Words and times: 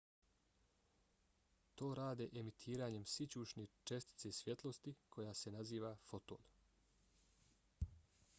to 1.81 1.89
rade 1.99 2.25
emitiranjem 2.41 3.05
sićušne 3.17 3.67
čestice 3.91 4.31
svjetlosti 4.39 4.95
koja 5.17 5.33
se 5.43 5.51
naziva 5.59 5.95
foton 6.09 6.53